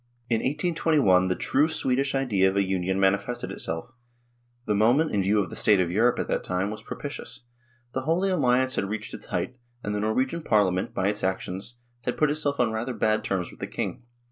[0.29, 2.99] THE HISTORY OF THE UNION 33 In 1821 the true Swedish idea of a Union
[2.99, 3.91] manifested itself;
[4.65, 7.43] the moment, in view of the state of Europe at that time, was propitious;
[7.93, 11.75] the Holy Alliance had reached its height, and the Norwegian Parliament, by its actions,
[12.05, 14.01] had put itself on rather bad terms with the king.